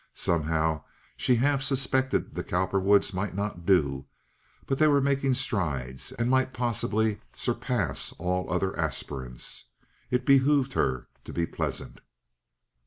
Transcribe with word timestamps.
Somehow 0.15 0.83
she 1.15 1.35
half 1.35 1.61
suspected 1.61 2.33
the 2.33 2.43
Cowperwoods 2.43 3.13
might 3.13 3.35
not 3.35 3.67
do, 3.67 4.05
but 4.65 4.79
they 4.79 4.87
were 4.87 4.99
making 4.99 5.35
strides, 5.35 6.11
and 6.13 6.27
might 6.27 6.53
possibly 6.55 7.19
surpass 7.35 8.11
all 8.17 8.51
other 8.51 8.75
aspirants. 8.75 9.65
It 10.09 10.25
behooved 10.25 10.73
her 10.73 11.07
to 11.23 11.31
be 11.31 11.45
pleasant. 11.45 11.99